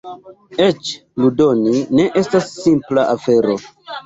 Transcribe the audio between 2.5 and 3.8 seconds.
simpla afero.